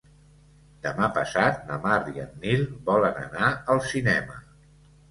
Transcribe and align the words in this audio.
Demà 0.85 1.09
passat 1.17 1.61
na 1.69 1.77
Mar 1.85 1.99
i 2.15 2.25
en 2.27 2.35
Nil 2.47 2.67
volen 2.91 3.25
anar 3.29 3.55
al 3.77 3.89
cinema. 3.95 4.43